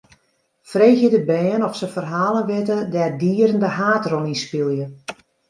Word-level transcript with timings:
Freegje 0.71 1.09
de 1.13 1.19
bern 1.29 1.63
oft 1.67 1.79
se 1.79 1.87
ferhalen 1.95 2.47
witte 2.49 2.77
dêr't 2.93 3.17
dieren 3.21 3.61
de 3.63 3.69
haadrol 3.77 4.29
yn 4.33 4.39
spylje. 4.43 4.85